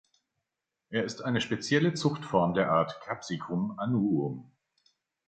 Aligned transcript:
Er 0.89 1.03
ist 1.03 1.23
eine 1.23 1.41
spezielle 1.41 1.93
Zuchtform 1.93 2.55
der 2.55 2.71
Art 2.71 3.01
"Capsicum 3.01 3.77
annuum". 3.77 4.51